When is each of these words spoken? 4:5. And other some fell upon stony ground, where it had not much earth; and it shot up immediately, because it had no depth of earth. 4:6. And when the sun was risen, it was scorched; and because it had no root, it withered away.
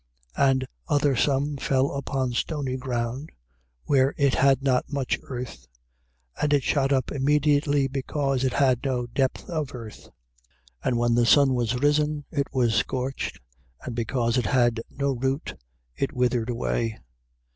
4:5. 0.35 0.49
And 0.51 0.67
other 0.87 1.15
some 1.15 1.57
fell 1.57 1.91
upon 1.91 2.31
stony 2.31 2.75
ground, 2.75 3.29
where 3.85 4.15
it 4.17 4.33
had 4.33 4.63
not 4.63 4.91
much 4.91 5.19
earth; 5.25 5.67
and 6.41 6.51
it 6.53 6.63
shot 6.63 6.91
up 6.91 7.11
immediately, 7.11 7.87
because 7.87 8.43
it 8.43 8.53
had 8.53 8.83
no 8.83 9.05
depth 9.05 9.47
of 9.47 9.75
earth. 9.75 10.05
4:6. 10.83 10.85
And 10.85 10.97
when 10.97 11.13
the 11.13 11.27
sun 11.27 11.53
was 11.53 11.75
risen, 11.75 12.25
it 12.31 12.47
was 12.51 12.73
scorched; 12.73 13.39
and 13.83 13.93
because 13.95 14.39
it 14.39 14.47
had 14.47 14.79
no 14.89 15.11
root, 15.11 15.53
it 15.95 16.13
withered 16.13 16.49
away. 16.49 16.97